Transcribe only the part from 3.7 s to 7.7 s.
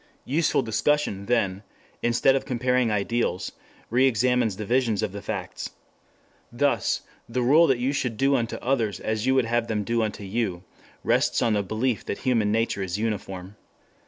reexamines the visions of the facts. Thus the rule